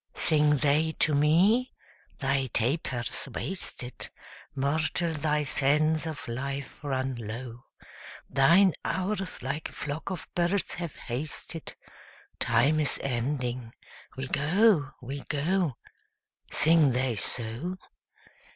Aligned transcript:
Sing 0.15 0.57
they 0.57 0.93
to 0.93 1.13
me? 1.13 1.73
'Thy 2.17 2.47
taper's 2.47 3.27
wasted; 3.35 4.09
Mortal, 4.55 5.13
thy 5.13 5.43
sands 5.43 6.07
of 6.07 6.27
life 6.27 6.79
run 6.81 7.13
low; 7.17 7.65
Thine 8.27 8.73
hours 8.83 9.43
like 9.43 9.69
a 9.69 9.73
flock 9.73 10.09
of 10.09 10.27
birds 10.33 10.73
have 10.73 10.95
hasted: 10.95 11.75
Time 12.39 12.79
is 12.79 12.97
ending; 13.03 13.73
we 14.17 14.25
go, 14.25 14.89
we 15.03 15.19
go.' 15.29 15.77
Sing 16.51 16.89
they 16.93 17.15
so? 17.15 17.77